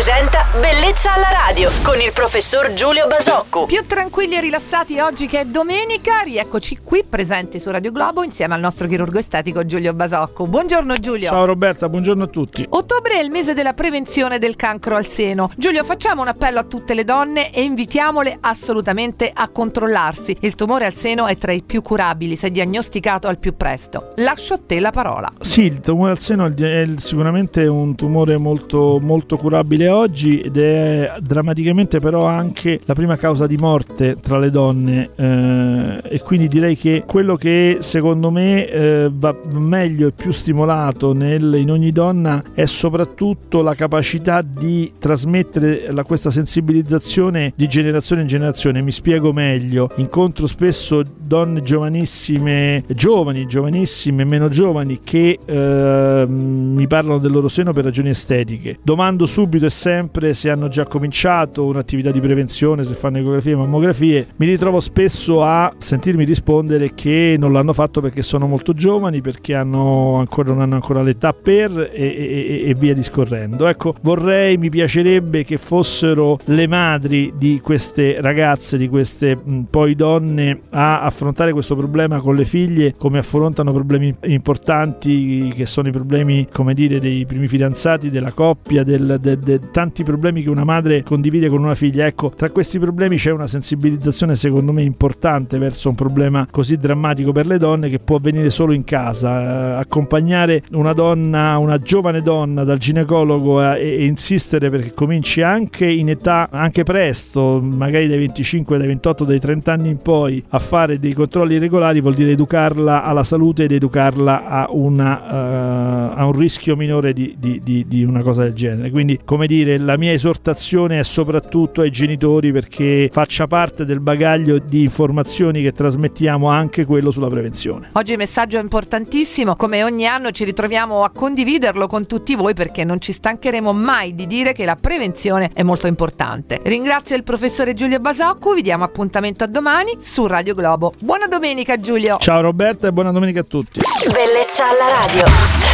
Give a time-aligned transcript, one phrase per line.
[0.00, 3.66] presenta Bellezza alla radio con il professor Giulio Basocco.
[3.66, 8.54] Più tranquilli e rilassati oggi che è domenica, rieccoci qui presenti su Radio Globo insieme
[8.54, 10.46] al nostro chirurgo estetico Giulio Basocco.
[10.46, 11.28] Buongiorno Giulio.
[11.28, 12.64] Ciao Roberta, buongiorno a tutti.
[12.66, 15.50] Ottobre è il mese della prevenzione del cancro al seno.
[15.54, 20.34] Giulio, facciamo un appello a tutte le donne e invitiamole assolutamente a controllarsi.
[20.40, 24.14] Il tumore al seno è tra i più curabili se diagnosticato al più presto.
[24.16, 25.28] Lascio a te la parola.
[25.40, 31.14] Sì, il tumore al seno è sicuramente un tumore molto, molto curabile oggi ed è
[31.20, 36.76] drammaticamente però anche la prima causa di morte tra le donne eh, e quindi direi
[36.76, 42.42] che quello che secondo me eh, va meglio e più stimolato nel, in ogni donna
[42.54, 48.82] è soprattutto la capacità di trasmettere la, questa sensibilizzazione di generazione in generazione.
[48.82, 57.18] Mi spiego meglio, incontro spesso donne giovanissime, giovani, giovanissime, meno giovani che eh, mi parlano
[57.18, 58.78] del loro seno per ragioni estetiche.
[58.82, 63.56] Domando subito e sempre se hanno già cominciato un'attività di prevenzione, se fanno ecografie e
[63.56, 64.26] mammografie.
[64.36, 69.54] Mi ritrovo spesso a sentirmi rispondere che non l'hanno fatto perché sono molto giovani, perché
[69.54, 73.66] ancora, non hanno ancora l'età per e, e, e via discorrendo.
[73.68, 79.94] Ecco, vorrei, mi piacerebbe che fossero le madri di queste ragazze, di queste mh, poi
[79.94, 85.92] donne a affrontare questo problema con le figlie come affrontano problemi importanti che sono i
[85.92, 90.64] problemi, come dire, dei primi fidanzati, della coppia, del, de, de, tanti problemi che una
[90.64, 92.06] madre condivide con una figlia.
[92.06, 97.32] Ecco, tra questi problemi c'è una sensibilizzazione secondo me importante verso un problema così drammatico
[97.32, 99.76] per le donne che può avvenire solo in casa.
[99.76, 105.86] Eh, accompagnare una donna, una giovane donna dal ginecologo e, e, insistere perché cominci anche
[105.86, 110.58] in età, anche presto, magari dai 25, dai 28, dai 30 anni in poi, a
[110.58, 116.26] fare dei controlli regolari vuol dire educarla alla salute ed educarla a, una, uh, a
[116.26, 118.90] un rischio minore di, di, di, di una cosa del genere.
[118.90, 124.58] Quindi, come dire, la mia esortazione è soprattutto ai genitori perché faccia parte del bagaglio
[124.58, 127.90] di informazioni che trasmettiamo anche quello sulla prevenzione.
[127.92, 132.54] Oggi il messaggio è importantissimo, come ogni anno ci ritroviamo a condividerlo con tutti voi
[132.54, 136.60] perché non ci stancheremo mai di dire che la prevenzione è molto importante.
[136.62, 140.94] Ringrazio il professore Giulio Basocco, vi diamo appuntamento a domani su Radio Globo.
[140.98, 142.16] Buona domenica Giulio!
[142.18, 143.80] Ciao Roberta e buona domenica a tutti!
[144.12, 145.69] Bellezza alla radio!